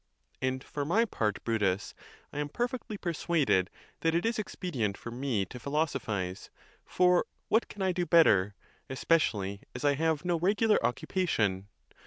[0.41, 1.93] And for my part, Brutus,
[2.33, 3.69] I am perfectly persuaded
[3.99, 6.49] that it is expedient for me to philosophize;
[6.83, 8.55] for what can I do bet ter,
[8.89, 11.67] especially as I have no regular occupation?